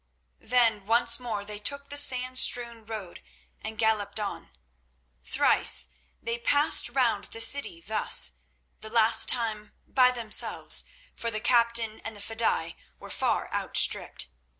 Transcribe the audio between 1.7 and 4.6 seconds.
the sand strewn road and galloped on.